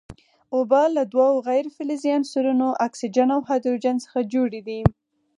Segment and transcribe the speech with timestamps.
[0.55, 4.81] اوبه له دوو غیر فلزي عنصرونو اکسیجن او هایدروجن څخه جوړې دي.